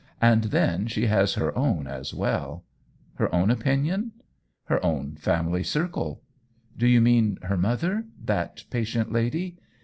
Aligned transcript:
And 0.19 0.45
then 0.45 0.87
she 0.87 1.05
has 1.05 1.35
her 1.35 1.55
own 1.55 1.85
as 1.85 2.11
well."" 2.11 2.65
Her 3.19 3.31
own 3.35 3.51
opinion 3.51 4.13
.^"" 3.51 4.13
Her 4.63 4.83
own 4.83 5.15
family 5.15 5.61
circle."" 5.61 6.23
Do 6.79 6.87
you 6.87 6.99
mean 7.01 7.37
her 7.43 7.55
mother— 7.55 8.05
that 8.31 8.63
patient 8.71 9.11
lady 9.11 9.59